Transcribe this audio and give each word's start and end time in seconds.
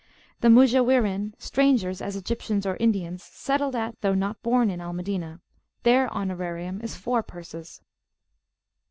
The 0.39 0.47
Mujawirin, 0.47 1.35
strangers, 1.37 2.01
as 2.01 2.15
Egyptians 2.15 2.65
or 2.65 2.75
Indians, 2.77 3.21
settled 3.21 3.75
at, 3.75 4.01
though 4.01 4.15
not 4.15 4.41
born 4.41 4.71
in, 4.71 4.81
Al 4.81 4.93
Madinah. 4.93 5.39
Their 5.83 6.11
honorarium 6.11 6.81
is 6.81 6.95
four 6.95 7.21
purses. 7.21 7.81